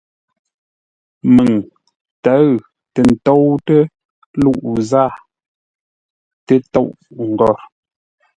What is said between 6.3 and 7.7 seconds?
tə́tóʼ-ngôr.